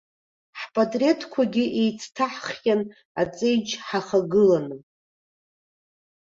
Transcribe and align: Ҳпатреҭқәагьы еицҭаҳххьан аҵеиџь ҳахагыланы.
Ҳпатреҭқәагьы 0.59 1.65
еицҭаҳххьан 1.81 2.81
аҵеиџь 3.21 3.71
ҳахагыланы. 3.85 4.77